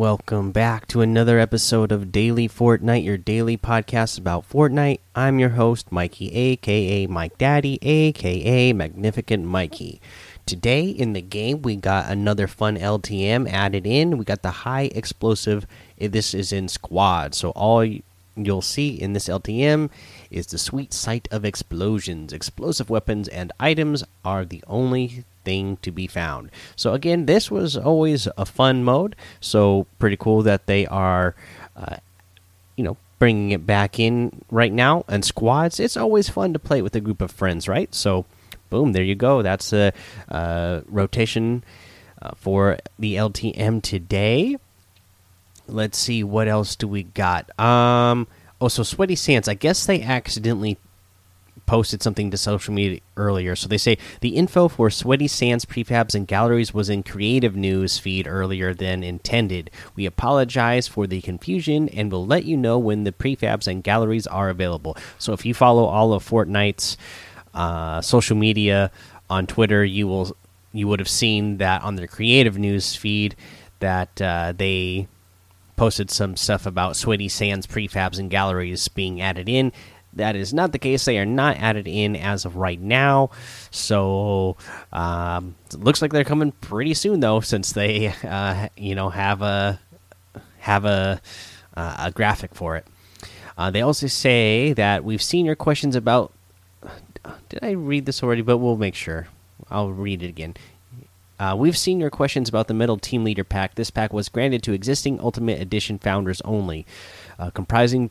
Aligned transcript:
welcome 0.00 0.50
back 0.50 0.86
to 0.86 1.02
another 1.02 1.38
episode 1.38 1.92
of 1.92 2.10
Daily 2.10 2.48
Fortnite, 2.48 3.04
your 3.04 3.18
daily 3.18 3.58
podcast 3.58 4.16
about 4.16 4.48
Fortnite. 4.48 4.98
I'm 5.14 5.38
your 5.38 5.50
host, 5.50 5.92
Mikey, 5.92 6.32
aka 6.32 7.06
Mike 7.06 7.36
Daddy, 7.36 7.78
aka 7.82 8.72
Magnificent 8.72 9.44
Mikey. 9.44 10.00
Today 10.46 10.86
in 10.86 11.12
the 11.12 11.20
game, 11.20 11.60
we 11.60 11.76
got 11.76 12.10
another 12.10 12.46
fun 12.46 12.78
LTM 12.78 13.46
added 13.52 13.86
in. 13.86 14.16
We 14.16 14.24
got 14.24 14.40
the 14.40 14.64
high 14.64 14.90
explosive. 14.94 15.66
This 15.98 16.32
is 16.32 16.50
in 16.50 16.68
squad, 16.68 17.34
so 17.34 17.50
all 17.50 17.84
you'll 18.36 18.62
see 18.62 18.98
in 18.98 19.12
this 19.12 19.28
LTM 19.28 19.90
is 20.30 20.46
the 20.46 20.58
sweet 20.58 20.92
sight 20.92 21.28
of 21.30 21.44
explosions. 21.44 22.32
Explosive 22.32 22.90
weapons 22.90 23.28
and 23.28 23.52
items 23.58 24.04
are 24.24 24.44
the 24.44 24.62
only 24.66 25.24
thing 25.44 25.78
to 25.78 25.90
be 25.90 26.06
found. 26.06 26.50
So 26.76 26.92
again, 26.94 27.26
this 27.26 27.50
was 27.50 27.76
always 27.76 28.28
a 28.36 28.44
fun 28.44 28.84
mode. 28.84 29.16
So 29.40 29.86
pretty 29.98 30.16
cool 30.16 30.42
that 30.42 30.66
they 30.66 30.86
are, 30.86 31.34
uh, 31.76 31.96
you 32.76 32.84
know, 32.84 32.96
bringing 33.18 33.50
it 33.50 33.66
back 33.66 33.98
in 33.98 34.42
right 34.50 34.72
now. 34.72 35.04
And 35.08 35.24
squads, 35.24 35.80
it's 35.80 35.96
always 35.96 36.28
fun 36.28 36.52
to 36.52 36.58
play 36.58 36.82
with 36.82 36.96
a 36.96 37.00
group 37.00 37.20
of 37.20 37.30
friends, 37.30 37.68
right? 37.68 37.94
So, 37.94 38.24
boom, 38.70 38.92
there 38.92 39.04
you 39.04 39.14
go. 39.14 39.42
That's 39.42 39.72
a 39.72 39.92
uh, 40.28 40.80
rotation 40.86 41.64
uh, 42.22 42.30
for 42.36 42.78
the 42.98 43.16
LTM 43.16 43.82
today. 43.82 44.56
Let's 45.66 45.98
see 45.98 46.24
what 46.24 46.48
else 46.48 46.74
do 46.74 46.88
we 46.88 47.04
got. 47.04 47.58
Um, 47.60 48.26
oh, 48.60 48.68
so 48.68 48.82
Sweaty 48.82 49.16
Sands. 49.16 49.48
I 49.48 49.54
guess 49.54 49.86
they 49.86 50.02
accidentally 50.02 50.78
posted 51.66 52.02
something 52.02 52.30
to 52.30 52.36
social 52.36 52.74
media 52.74 53.00
earlier. 53.16 53.54
So 53.54 53.68
they 53.68 53.78
say 53.78 53.96
the 54.20 54.30
info 54.30 54.66
for 54.68 54.90
Sweaty 54.90 55.28
Sands 55.28 55.64
prefabs 55.64 56.14
and 56.14 56.26
galleries 56.26 56.74
was 56.74 56.90
in 56.90 57.02
creative 57.02 57.54
news 57.54 57.96
feed 57.96 58.26
earlier 58.26 58.74
than 58.74 59.04
intended. 59.04 59.70
We 59.94 60.06
apologize 60.06 60.88
for 60.88 61.06
the 61.06 61.20
confusion 61.20 61.88
and 61.90 62.10
will 62.10 62.26
let 62.26 62.44
you 62.44 62.56
know 62.56 62.78
when 62.78 63.04
the 63.04 63.12
prefabs 63.12 63.68
and 63.68 63.84
galleries 63.84 64.26
are 64.26 64.48
available. 64.48 64.96
So 65.18 65.32
if 65.32 65.46
you 65.46 65.54
follow 65.54 65.84
all 65.84 66.12
of 66.12 66.28
Fortnite's 66.28 66.96
uh, 67.54 68.00
social 68.00 68.36
media 68.36 68.90
on 69.28 69.46
Twitter, 69.46 69.84
you 69.84 70.08
will 70.08 70.36
you 70.72 70.86
would 70.86 71.00
have 71.00 71.08
seen 71.08 71.58
that 71.58 71.82
on 71.82 71.96
their 71.96 72.06
creative 72.06 72.56
news 72.58 72.94
feed 72.94 73.34
that 73.80 74.20
uh, 74.20 74.52
they 74.56 75.08
posted 75.80 76.10
some 76.10 76.36
stuff 76.36 76.66
about 76.66 76.94
Sweaty 76.94 77.26
Sands 77.26 77.66
prefabs 77.66 78.18
and 78.18 78.28
galleries 78.28 78.86
being 78.88 79.22
added 79.22 79.48
in. 79.48 79.72
That 80.12 80.36
is 80.36 80.52
not 80.52 80.72
the 80.72 80.78
case. 80.78 81.06
They 81.06 81.18
are 81.18 81.24
not 81.24 81.56
added 81.56 81.88
in 81.88 82.16
as 82.16 82.44
of 82.44 82.56
right 82.56 82.78
now. 82.78 83.30
So 83.70 84.58
um, 84.92 85.54
it 85.72 85.80
looks 85.80 86.02
like 86.02 86.12
they're 86.12 86.22
coming 86.22 86.52
pretty 86.52 86.92
soon, 86.92 87.20
though, 87.20 87.40
since 87.40 87.72
they 87.72 88.12
uh, 88.24 88.68
you 88.76 88.94
know 88.94 89.08
have 89.08 89.40
a 89.40 89.80
have 90.58 90.84
a 90.84 91.22
uh, 91.74 91.96
a 91.98 92.10
graphic 92.10 92.54
for 92.54 92.76
it. 92.76 92.86
Uh, 93.56 93.70
they 93.70 93.80
also 93.80 94.06
say 94.06 94.74
that 94.74 95.02
we've 95.02 95.22
seen 95.22 95.46
your 95.46 95.56
questions 95.56 95.96
about. 95.96 96.30
Did 97.48 97.60
I 97.62 97.70
read 97.70 98.04
this 98.04 98.22
already? 98.22 98.42
But 98.42 98.58
we'll 98.58 98.76
make 98.76 98.94
sure. 98.94 99.28
I'll 99.70 99.92
read 99.92 100.22
it 100.22 100.28
again. 100.28 100.56
Uh, 101.40 101.56
we've 101.56 101.78
seen 101.78 101.98
your 101.98 102.10
questions 102.10 102.50
about 102.50 102.68
the 102.68 102.74
Metal 102.74 102.98
Team 102.98 103.24
Leader 103.24 103.44
pack. 103.44 103.74
This 103.74 103.90
pack 103.90 104.12
was 104.12 104.28
granted 104.28 104.62
to 104.64 104.74
existing 104.74 105.18
Ultimate 105.20 105.58
Edition 105.58 105.98
founders 105.98 106.42
only, 106.42 106.84
uh, 107.38 107.48
comprising 107.48 108.10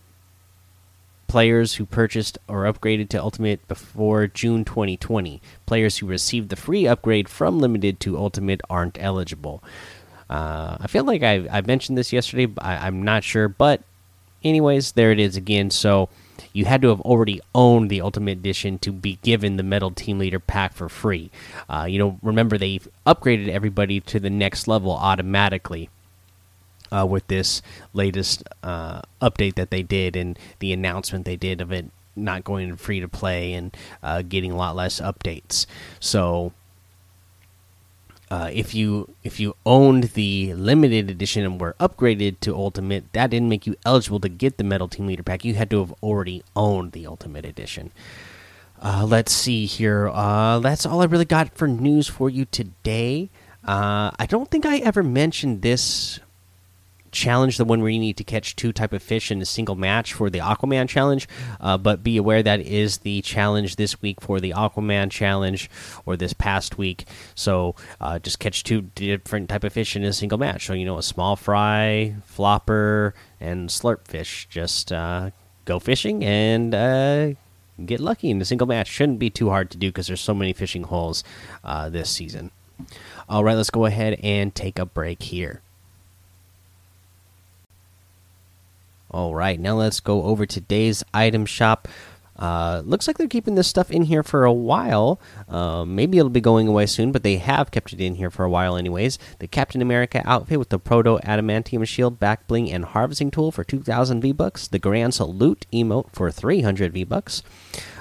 players 1.28 1.76
who 1.76 1.86
purchased 1.86 2.40
or 2.48 2.64
upgraded 2.64 3.08
to 3.10 3.22
Ultimate 3.22 3.66
before 3.68 4.26
June 4.26 4.66
2020. 4.66 5.44
Players 5.68 6.00
who 6.00 6.08
received 6.08 6.50
the 6.50 6.56
free 6.56 6.88
upgrade 6.88 7.30
from 7.30 7.60
Limited 7.60 8.00
to 8.00 8.18
Ultimate 8.18 8.62
aren't 8.68 8.98
eligible. 9.00 9.64
Uh, 10.28 10.78
I 10.80 10.88
feel 10.88 11.04
like 11.04 11.22
I, 11.22 11.48
I 11.52 11.62
mentioned 11.62 12.00
this 12.00 12.12
yesterday, 12.12 12.48
but 12.48 12.66
I, 12.66 12.88
I'm 12.88 13.04
not 13.04 13.24
sure. 13.24 13.48
But, 13.48 13.84
anyways, 14.44 14.94
there 14.94 15.12
it 15.12 15.20
is 15.20 15.38
again. 15.38 15.70
So, 15.70 16.10
you 16.54 16.66
had 16.66 16.82
to 16.82 16.90
have 16.90 17.02
already 17.02 17.42
owned 17.54 17.90
the 17.90 18.02
Ultimate 18.02 18.38
Edition 18.38 18.80
to 18.80 18.92
be 18.92 19.20
given 19.22 19.58
the 19.58 19.64
Metal 19.64 19.92
Team 19.92 20.20
Leader 20.20 20.40
pack 20.40 20.74
for 20.74 20.90
free. 20.90 21.32
Uh, 21.70 21.86
you 21.90 22.00
know, 22.00 22.20
remember 22.22 22.58
they 22.58 22.80
upgraded 23.06 23.50
everybody 23.50 24.00
to 24.02 24.20
the 24.20 24.30
next 24.30 24.68
level 24.68 24.92
automatically 24.92 25.90
uh, 26.92 27.06
with 27.06 27.28
this 27.28 27.62
latest 27.94 28.44
uh, 28.64 29.02
update 29.22 29.56
that 29.56 29.70
they 29.70 29.84
did 29.84 30.16
and 30.16 30.38
the 30.60 30.74
announcement 30.74 31.26
they 31.26 31.36
did 31.36 31.62
of 31.62 31.72
it 31.72 31.86
not 32.16 32.44
going 32.44 32.76
free 32.76 33.00
to 33.00 33.08
play 33.08 33.54
and 33.54 33.76
uh, 34.04 34.22
getting 34.22 34.52
a 34.52 34.58
lot 34.58 34.76
less 34.76 35.00
updates. 35.00 35.66
So. 36.00 36.54
Uh, 38.32 38.50
if 38.54 38.76
you 38.76 39.16
if 39.24 39.40
you 39.40 39.56
owned 39.66 40.04
the 40.14 40.54
limited 40.54 41.10
edition 41.10 41.44
and 41.44 41.60
were 41.60 41.76
upgraded 41.80 42.40
to 42.42 42.56
ultimate, 42.56 43.12
that 43.14 43.32
didn't 43.32 43.50
make 43.50 43.66
you 43.66 43.76
eligible 43.86 44.20
to 44.20 44.30
get 44.30 44.58
the 44.58 44.64
metal 44.64 44.88
team 44.88 45.08
leader 45.08 45.24
pack. 45.24 45.44
You 45.44 45.56
had 45.56 45.70
to 45.72 45.80
have 45.80 45.94
already 46.04 46.44
owned 46.56 46.92
the 46.92 47.08
ultimate 47.08 47.44
edition. 47.44 47.92
Uh, 48.82 49.06
let's 49.06 49.32
see 49.32 49.66
here. 49.66 50.10
Uh, 50.10 50.60
that's 50.60 50.86
all 50.86 51.02
I 51.02 51.06
really 51.06 51.26
got 51.26 51.56
for 51.56 51.68
news 51.68 52.08
for 52.08 52.30
you 52.30 52.46
today. 52.46 53.30
Uh, 53.66 54.12
I 54.18 54.26
don't 54.28 54.50
think 54.50 54.66
I 54.66 54.78
ever 54.78 55.04
mentioned 55.04 55.64
this 55.64 56.20
challenge, 57.12 57.58
the 57.58 57.66
one 57.66 57.82
where 57.82 57.90
you 57.90 58.00
need 58.00 58.18
to 58.18 58.24
catch 58.24 58.56
two 58.56 58.72
type 58.72 58.94
of 58.94 59.02
fish 59.02 59.32
in 59.32 59.42
a 59.42 59.46
single 59.46 59.76
match 59.76 60.14
for 60.14 60.30
the 60.30 60.40
Aquaman 60.40 60.88
challenge. 60.88 61.28
Uh, 61.60 61.78
but 61.78 62.04
be 62.04 62.18
aware 62.18 62.44
that 62.44 62.60
is 62.60 63.00
the 63.00 63.22
challenge 63.22 63.76
this 63.76 64.02
week 64.02 64.22
for 64.22 64.40
the 64.40 64.52
Aquaman 64.52 65.12
challenge, 65.12 65.70
or 66.06 66.16
this 66.16 66.34
past 66.34 66.78
week. 66.78 67.06
So 67.36 67.76
uh, 68.00 68.20
just 68.20 68.40
catch 68.40 68.64
two 68.64 68.82
different 68.82 69.50
type 69.50 69.64
of 69.64 69.74
fish 69.74 69.96
in 69.96 70.04
a 70.04 70.14
single 70.14 70.38
match. 70.38 70.66
So 70.66 70.74
you 70.74 70.86
know 70.86 70.98
a 70.98 71.04
small 71.04 71.36
fry, 71.36 72.16
flopper, 72.26 73.14
and 73.40 73.70
slurp 73.70 74.08
fish. 74.08 74.48
Just 74.50 74.92
uh, 74.92 75.32
go 75.66 75.80
fishing 75.80 76.24
and 76.24 76.74
uh, 76.74 77.34
get 77.86 78.00
lucky 78.00 78.30
in 78.30 78.42
a 78.42 78.46
single 78.46 78.68
match. 78.68 78.88
Shouldn't 78.88 79.20
be 79.20 79.30
too 79.30 79.50
hard 79.50 79.70
to 79.72 79.78
do 79.78 79.90
because 79.90 80.08
there's 80.08 80.22
so 80.22 80.34
many 80.34 80.54
fishing 80.54 80.84
holes 80.84 81.24
uh, 81.64 81.90
this 81.90 82.10
season. 82.10 82.52
All 83.28 83.44
right, 83.44 83.56
let's 83.56 83.70
go 83.70 83.86
ahead 83.86 84.20
and 84.24 84.54
take 84.54 84.80
a 84.80 84.86
break 84.86 85.24
here. 85.24 85.62
All 89.12 89.34
right, 89.34 89.60
now 89.60 89.76
let's 89.76 90.00
go 90.00 90.24
over 90.24 90.46
today's 90.46 91.04
item 91.14 91.46
shop. 91.46 91.88
Uh, 92.40 92.82
looks 92.86 93.06
like 93.06 93.18
they're 93.18 93.28
keeping 93.28 93.56
this 93.56 93.68
stuff 93.68 93.92
in 93.92 94.04
here 94.04 94.24
for 94.24 94.46
a 94.46 94.54
while. 94.54 95.20
Uh, 95.50 95.84
maybe 95.84 96.18
it'll 96.18 96.30
be 96.30 96.40
going 96.40 96.68
away 96.68 96.86
soon, 96.86 97.12
but 97.12 97.22
they 97.22 97.38
have 97.38 97.72
kept 97.72 97.92
it 97.92 98.00
in 98.00 98.16
here 98.16 98.30
for 98.30 98.46
a 98.46 98.50
while, 98.50 98.78
anyways. 98.78 99.20
The 99.40 99.48
Captain 99.48 99.82
America 99.82 100.22
outfit 100.26 100.58
with 100.58 100.70
the 100.70 100.80
Proto 100.80 101.18
Adamantium 101.26 101.86
Shield, 101.86 102.20
back 102.20 102.48
bling, 102.48 102.72
and 102.72 102.86
harvesting 102.86 103.30
tool 103.30 103.52
for 103.52 103.66
2,000 103.66 104.22
V 104.22 104.32
bucks. 104.32 104.68
The 104.68 104.80
Grand 104.80 105.16
Salute 105.16 105.66
emote 105.74 106.14
for 106.14 106.32
300 106.32 106.94
V 106.94 107.04
bucks. 107.04 107.44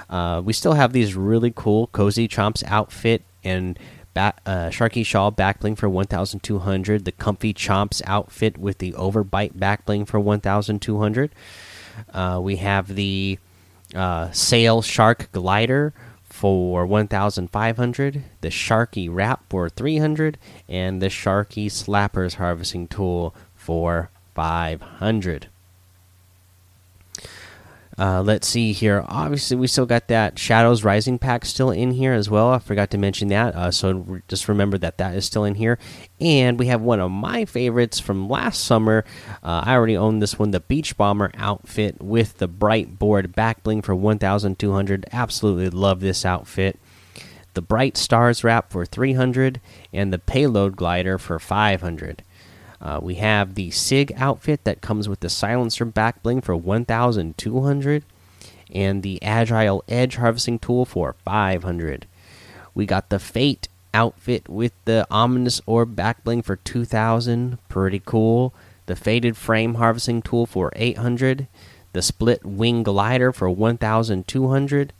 Uh, 0.09 0.41
we 0.43 0.53
still 0.53 0.73
have 0.73 0.93
these 0.93 1.15
really 1.15 1.51
cool 1.53 1.87
Cozy 1.87 2.27
Chomps 2.27 2.63
outfit 2.65 3.23
and 3.43 3.77
uh, 4.19 4.69
Sharky 4.69 5.05
Shawl 5.05 5.31
back 5.31 5.59
bling 5.59 5.75
for 5.75 5.89
1,200. 5.89 7.05
The 7.05 7.11
Comfy 7.11 7.53
Chomps 7.53 8.01
outfit 8.05 8.57
with 8.57 8.77
the 8.77 8.93
Overbite 8.93 9.57
back 9.57 9.85
bling 9.85 10.05
for 10.05 10.19
1,200. 10.19 11.31
Uh, 12.13 12.39
we 12.41 12.57
have 12.57 12.95
the 12.95 13.39
uh, 13.95 14.31
Sail 14.31 14.81
Shark 14.81 15.31
Glider 15.31 15.93
for 16.23 16.85
1,500. 16.85 18.23
The 18.41 18.49
Sharky 18.49 19.09
Wrap 19.11 19.43
for 19.49 19.69
300. 19.69 20.37
And 20.67 21.01
the 21.01 21.07
Sharky 21.07 21.67
Slappers 21.67 22.35
Harvesting 22.35 22.87
Tool 22.87 23.35
for 23.55 24.09
500. 24.35 25.47
Uh, 27.99 28.21
let's 28.21 28.47
see 28.47 28.71
here. 28.71 29.03
Obviously, 29.09 29.57
we 29.57 29.67
still 29.67 29.85
got 29.85 30.07
that 30.07 30.39
Shadows 30.39 30.85
Rising 30.85 31.19
pack 31.19 31.43
still 31.43 31.69
in 31.69 31.91
here 31.91 32.13
as 32.13 32.29
well. 32.29 32.53
I 32.53 32.59
forgot 32.59 32.91
to 32.91 32.97
mention 32.97 33.27
that. 33.27 33.53
Uh, 33.53 33.71
so 33.71 34.21
just 34.29 34.47
remember 34.47 34.77
that 34.77 34.97
that 34.99 35.15
is 35.15 35.25
still 35.25 35.43
in 35.43 35.55
here. 35.55 35.77
And 36.21 36.57
we 36.57 36.67
have 36.67 36.79
one 36.79 37.01
of 37.01 37.11
my 37.11 37.43
favorites 37.43 37.99
from 37.99 38.29
last 38.29 38.63
summer. 38.63 39.03
Uh, 39.43 39.63
I 39.65 39.73
already 39.73 39.97
own 39.97 40.19
this 40.19 40.39
one, 40.39 40.51
the 40.51 40.61
Beach 40.61 40.95
Bomber 40.95 41.31
outfit 41.35 42.01
with 42.01 42.37
the 42.37 42.47
Bright 42.47 42.97
Board 42.97 43.35
back 43.35 43.63
bling 43.63 43.81
for 43.81 43.93
1,200. 43.93 45.05
Absolutely 45.11 45.69
love 45.69 45.99
this 45.99 46.25
outfit. 46.25 46.79
The 47.53 47.61
Bright 47.61 47.97
Stars 47.97 48.45
wrap 48.45 48.71
for 48.71 48.85
300 48.85 49.59
and 49.91 50.13
the 50.13 50.19
Payload 50.19 50.77
Glider 50.77 51.17
for 51.17 51.37
500. 51.37 52.23
Uh, 52.81 52.99
we 53.01 53.15
have 53.15 53.55
the 53.55 53.71
SIG 53.71 54.13
outfit 54.15 54.63
that 54.63 54.81
comes 54.81 55.09
with 55.09 55.19
the 55.19 55.29
silencer 55.29 55.85
back 55.85 56.23
bling 56.23 56.41
for 56.41 56.55
1,200 56.55 58.03
and 58.73 59.03
the 59.03 59.21
Agile 59.21 59.83
Edge 59.87 60.15
harvesting 60.15 60.59
tool 60.59 60.85
for 60.85 61.15
500. 61.25 62.05
We 62.73 62.85
got 62.85 63.09
the 63.09 63.19
Fate 63.19 63.67
outfit 63.93 64.47
with 64.47 64.73
the 64.85 65.07
ominous 65.09 65.61
orb 65.65 65.95
back 65.95 66.23
bling 66.23 66.41
for 66.41 66.55
2,000. 66.55 67.57
Pretty 67.67 68.01
cool. 68.05 68.53
The 68.85 68.95
Faded 68.95 69.35
Frame 69.35 69.75
harvesting 69.75 70.21
tool 70.21 70.45
for 70.45 70.71
800. 70.75 71.47
The 71.93 72.01
Split 72.01 72.45
Wing 72.45 72.83
glider 72.83 73.31
for 73.31 73.49
1,200. 73.49 74.93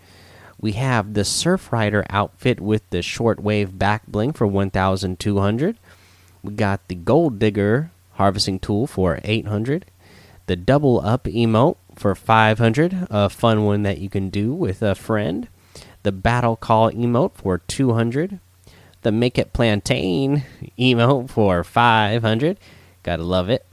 We 0.59 0.73
have 0.73 1.13
the 1.13 1.23
Surf 1.23 1.71
Rider 1.71 2.05
outfit 2.09 2.59
with 2.59 2.87
the 2.89 2.97
Shortwave 2.97 3.77
back 3.77 4.07
bling 4.07 4.33
for 4.33 4.45
1,200. 4.45 5.77
We 6.43 6.53
got 6.53 6.87
the 6.87 6.95
Gold 6.95 7.39
Digger 7.39 7.91
harvesting 8.13 8.59
tool 8.59 8.87
for 8.87 9.19
800, 9.23 9.85
the 10.47 10.55
double 10.55 10.99
up 11.01 11.23
emote 11.25 11.77
for 11.95 12.15
500, 12.15 13.07
a 13.09 13.29
fun 13.29 13.65
one 13.65 13.83
that 13.83 13.99
you 13.99 14.09
can 14.09 14.29
do 14.29 14.53
with 14.53 14.81
a 14.81 14.95
friend, 14.95 15.47
the 16.03 16.11
battle 16.11 16.55
call 16.55 16.91
emote 16.91 17.35
for 17.35 17.59
200, 17.59 18.39
the 19.01 19.11
make 19.11 19.37
it 19.37 19.53
plantain 19.53 20.43
emote 20.79 21.29
for 21.29 21.63
500, 21.63 22.57
gotta 23.03 23.23
love 23.23 23.49
it, 23.49 23.65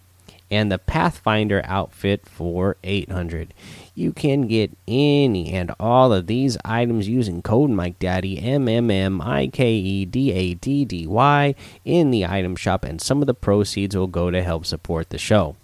and 0.50 0.70
the 0.70 0.78
Pathfinder 0.78 1.62
outfit 1.64 2.26
for 2.26 2.76
800. 2.84 3.52
You 3.94 4.12
can 4.12 4.46
get 4.46 4.76
any 4.86 5.52
and 5.52 5.72
all 5.80 6.12
of 6.12 6.26
these 6.26 6.56
items 6.64 7.08
using 7.08 7.42
code 7.42 7.70
MikeDaddy 7.70 8.44
M 8.44 8.68
M 8.68 8.90
M 8.90 9.20
I 9.20 9.48
K 9.48 9.72
E 9.72 10.04
D 10.04 10.32
A 10.32 10.54
D 10.54 10.84
D 10.84 11.06
Y 11.06 11.54
in 11.84 12.10
the 12.10 12.26
item 12.26 12.56
shop, 12.56 12.84
and 12.84 13.00
some 13.00 13.22
of 13.22 13.26
the 13.26 13.34
proceeds 13.34 13.96
will 13.96 14.06
go 14.06 14.30
to 14.30 14.42
help 14.42 14.66
support 14.66 15.10
the 15.10 15.18
show. 15.18 15.56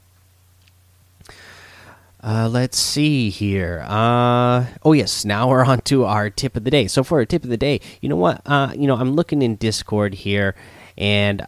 Uh, 2.24 2.48
let's 2.48 2.78
see 2.78 3.30
here. 3.30 3.84
Uh, 3.86 4.66
oh 4.84 4.92
yes, 4.92 5.24
now 5.24 5.48
we're 5.48 5.64
on 5.66 5.80
to 5.82 6.04
our 6.04 6.30
tip 6.30 6.56
of 6.56 6.64
the 6.64 6.70
day. 6.70 6.86
So 6.86 7.02
for 7.02 7.18
our 7.18 7.24
tip 7.24 7.44
of 7.44 7.50
the 7.50 7.56
day, 7.56 7.80
you 8.00 8.08
know 8.08 8.16
what? 8.16 8.40
Uh, 8.46 8.72
you 8.74 8.86
know, 8.86 8.96
I'm 8.96 9.14
looking 9.14 9.42
in 9.42 9.56
Discord 9.56 10.14
here, 10.14 10.54
and 10.96 11.42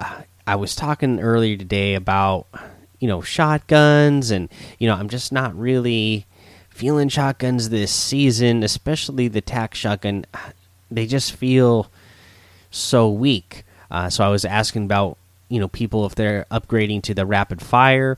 I 0.46 0.56
was 0.56 0.74
talking 0.74 1.20
earlier 1.20 1.56
today 1.56 1.94
about 1.94 2.46
you 3.04 3.08
know 3.08 3.20
shotguns, 3.20 4.30
and 4.30 4.48
you 4.78 4.88
know 4.88 4.94
I'm 4.94 5.10
just 5.10 5.30
not 5.30 5.54
really 5.54 6.24
feeling 6.70 7.10
shotguns 7.10 7.68
this 7.68 7.92
season, 7.92 8.62
especially 8.62 9.28
the 9.28 9.42
tac 9.42 9.74
shotgun. 9.74 10.24
They 10.90 11.06
just 11.06 11.32
feel 11.32 11.90
so 12.70 13.10
weak. 13.10 13.64
Uh, 13.90 14.08
so 14.08 14.24
I 14.24 14.30
was 14.30 14.46
asking 14.46 14.86
about 14.86 15.18
you 15.50 15.60
know 15.60 15.68
people 15.68 16.06
if 16.06 16.14
they're 16.14 16.46
upgrading 16.50 17.02
to 17.02 17.12
the 17.12 17.26
rapid 17.26 17.60
fire, 17.60 18.16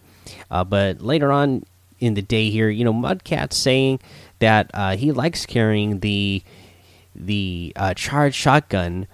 uh, 0.53 0.63
but 0.63 1.03
later 1.03 1.33
on 1.33 1.65
in 1.99 2.15
the 2.15 2.23
day 2.23 2.49
here, 2.51 2.69
you 2.69 2.85
know 2.85 2.95
Mudcat's 2.95 3.57
saying 3.57 3.99
that 4.39 4.71
uh, 4.73 4.97
he 4.97 5.11
likes 5.11 5.47
carrying 5.47 5.99
the 5.99 6.45
the 7.13 7.73
uh, 7.75 7.93
charged 7.95 8.37
shotgun 8.37 9.09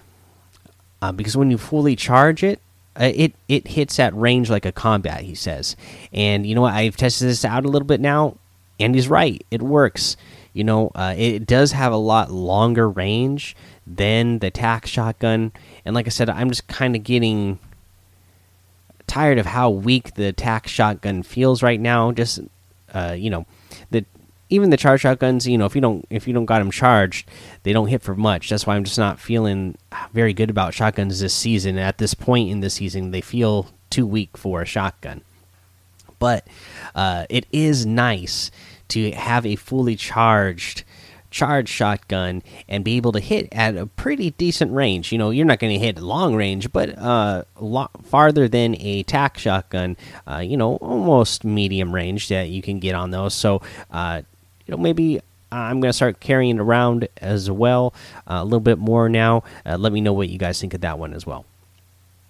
uh, 1.01 1.11
because 1.11 1.35
when 1.35 1.49
you 1.49 1.57
fully 1.57 1.95
charge 1.95 2.43
it, 2.43 2.61
uh, 2.99 3.11
it 3.13 3.33
it 3.47 3.67
hits 3.67 3.99
at 3.99 4.15
range 4.15 4.49
like 4.49 4.65
a 4.65 4.71
combat. 4.71 5.21
He 5.21 5.35
says, 5.35 5.75
and 6.11 6.45
you 6.45 6.55
know 6.55 6.61
what? 6.61 6.73
I've 6.73 6.97
tested 6.97 7.27
this 7.27 7.45
out 7.45 7.65
a 7.65 7.69
little 7.69 7.87
bit 7.87 7.99
now 7.99 8.37
and 8.79 8.95
he's 8.95 9.07
right. 9.07 9.45
It 9.51 9.61
works. 9.61 10.17
You 10.53 10.63
know, 10.63 10.91
uh, 10.93 11.15
it 11.17 11.47
does 11.47 11.71
have 11.71 11.93
a 11.93 11.97
lot 11.97 12.31
longer 12.31 12.87
range 12.89 13.55
than 13.87 14.39
the 14.39 14.51
tac 14.51 14.85
shotgun, 14.85 15.51
and 15.83 15.95
like 15.95 16.05
I 16.05 16.09
said, 16.09 16.29
I'm 16.29 16.49
just 16.49 16.67
kind 16.67 16.95
of 16.95 17.03
getting 17.03 17.59
tired 19.07 19.39
of 19.39 19.47
how 19.47 19.69
weak 19.69 20.13
the 20.13 20.31
tac 20.31 20.67
shotgun 20.67 21.23
feels 21.23 21.63
right 21.63 21.79
now. 21.79 22.11
Just 22.11 22.39
uh, 22.93 23.15
you 23.17 23.31
know, 23.31 23.47
even 24.53 24.69
the 24.69 24.77
charge 24.77 25.01
shotguns, 25.01 25.47
you 25.47 25.57
know, 25.57 25.65
if 25.65 25.73
you 25.73 25.81
don't 25.81 26.05
if 26.11 26.27
you 26.27 26.33
don't 26.33 26.45
got 26.45 26.59
them 26.59 26.69
charged, 26.69 27.27
they 27.63 27.73
don't 27.73 27.87
hit 27.87 28.03
for 28.03 28.15
much. 28.15 28.49
That's 28.49 28.67
why 28.67 28.75
I'm 28.75 28.83
just 28.83 28.99
not 28.99 29.19
feeling 29.19 29.75
very 30.13 30.31
good 30.31 30.51
about 30.51 30.75
shotguns 30.75 31.19
this 31.19 31.33
season. 31.33 31.79
At 31.79 31.97
this 31.97 32.13
point 32.13 32.51
in 32.51 32.59
the 32.59 32.69
season, 32.69 33.09
they 33.09 33.21
feel 33.21 33.67
too 33.89 34.05
weak 34.05 34.37
for 34.37 34.61
a 34.61 34.65
shotgun. 34.65 35.21
But 36.19 36.47
uh, 36.93 37.25
it 37.29 37.47
is 37.51 37.85
nice 37.85 38.51
to 38.89 39.11
have 39.11 39.43
a 39.45 39.55
fully 39.55 39.95
charged 39.95 40.83
charge 41.31 41.67
shotgun 41.67 42.43
and 42.69 42.83
be 42.83 42.95
able 42.95 43.11
to 43.11 43.19
hit 43.19 43.49
at 43.51 43.75
a 43.75 43.87
pretty 43.87 44.29
decent 44.31 44.71
range. 44.71 45.11
You 45.11 45.17
know, 45.17 45.31
you're 45.31 45.47
not 45.47 45.57
going 45.57 45.73
to 45.73 45.83
hit 45.83 45.97
long 45.97 46.35
range, 46.35 46.71
but 46.71 46.95
uh, 46.95 47.43
farther 48.03 48.47
than 48.47 48.75
a 48.79 49.01
tac 49.03 49.39
shotgun. 49.39 49.97
Uh, 50.27 50.37
you 50.37 50.57
know, 50.57 50.75
almost 50.75 51.43
medium 51.43 51.93
range 51.93 52.27
that 52.27 52.49
you 52.49 52.61
can 52.61 52.77
get 52.77 52.93
on 52.93 53.09
those. 53.09 53.33
So, 53.33 53.63
uh, 53.89 54.21
you 54.65 54.71
know, 54.71 54.77
maybe 54.77 55.21
I'm 55.51 55.79
going 55.79 55.89
to 55.89 55.93
start 55.93 56.19
carrying 56.19 56.59
around 56.59 57.07
as 57.17 57.49
well 57.49 57.93
uh, 58.27 58.39
a 58.41 58.43
little 58.43 58.59
bit 58.59 58.79
more 58.79 59.09
now. 59.09 59.43
Uh, 59.65 59.77
let 59.77 59.93
me 59.93 60.01
know 60.01 60.13
what 60.13 60.29
you 60.29 60.37
guys 60.37 60.59
think 60.59 60.73
of 60.73 60.81
that 60.81 60.99
one 60.99 61.13
as 61.13 61.25
well. 61.25 61.45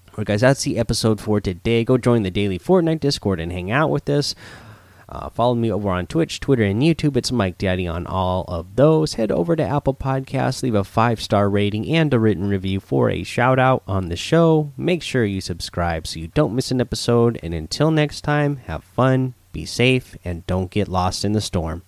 All 0.09 0.17
right, 0.17 0.27
guys, 0.27 0.41
that's 0.41 0.63
the 0.63 0.77
episode 0.77 1.19
for 1.19 1.41
today. 1.41 1.83
Go 1.83 1.97
join 1.97 2.23
the 2.23 2.31
daily 2.31 2.59
Fortnite 2.59 2.99
Discord 2.99 3.39
and 3.39 3.51
hang 3.51 3.71
out 3.71 3.89
with 3.89 4.07
us. 4.09 4.35
Uh, 5.09 5.29
follow 5.29 5.53
me 5.53 5.71
over 5.71 5.89
on 5.89 6.07
Twitch, 6.07 6.39
Twitter, 6.39 6.63
and 6.63 6.81
YouTube. 6.81 7.15
It's 7.15 7.31
Mike 7.31 7.57
Daddy 7.57 7.87
on 7.87 8.07
all 8.07 8.45
of 8.47 8.75
those. 8.75 9.13
Head 9.13 9.31
over 9.31 9.55
to 9.55 9.63
Apple 9.63 9.93
Podcasts, 9.93 10.63
leave 10.63 10.75
a 10.75 10.83
five 10.83 11.21
star 11.21 11.49
rating 11.49 11.87
and 11.87 12.13
a 12.13 12.19
written 12.19 12.47
review 12.47 12.79
for 12.79 13.09
a 13.09 13.23
shout 13.23 13.59
out 13.59 13.83
on 13.87 14.09
the 14.09 14.15
show. 14.15 14.71
Make 14.75 15.03
sure 15.03 15.23
you 15.23 15.41
subscribe 15.41 16.07
so 16.07 16.19
you 16.19 16.27
don't 16.29 16.55
miss 16.55 16.71
an 16.71 16.81
episode. 16.81 17.39
And 17.43 17.53
until 17.53 17.91
next 17.91 18.21
time, 18.21 18.57
have 18.65 18.83
fun, 18.83 19.35
be 19.51 19.65
safe, 19.65 20.15
and 20.25 20.45
don't 20.47 20.71
get 20.71 20.87
lost 20.87 21.23
in 21.23 21.33
the 21.33 21.41
storm. 21.41 21.83